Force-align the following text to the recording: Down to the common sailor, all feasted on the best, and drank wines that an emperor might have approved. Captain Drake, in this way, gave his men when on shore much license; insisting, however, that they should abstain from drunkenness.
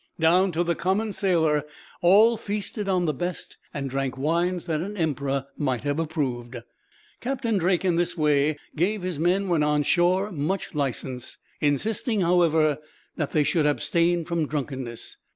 Down 0.19 0.51
to 0.53 0.63
the 0.63 0.73
common 0.73 1.11
sailor, 1.13 1.63
all 2.01 2.35
feasted 2.35 2.89
on 2.89 3.05
the 3.05 3.13
best, 3.13 3.59
and 3.71 3.87
drank 3.87 4.17
wines 4.17 4.65
that 4.65 4.81
an 4.81 4.97
emperor 4.97 5.45
might 5.57 5.81
have 5.83 5.99
approved. 5.99 6.55
Captain 7.19 7.59
Drake, 7.59 7.85
in 7.85 7.97
this 7.97 8.17
way, 8.17 8.57
gave 8.75 9.03
his 9.03 9.19
men 9.19 9.47
when 9.47 9.61
on 9.61 9.83
shore 9.83 10.31
much 10.31 10.73
license; 10.73 11.37
insisting, 11.59 12.21
however, 12.21 12.79
that 13.17 13.29
they 13.29 13.43
should 13.43 13.67
abstain 13.67 14.25
from 14.25 14.47
drunkenness. 14.47 15.17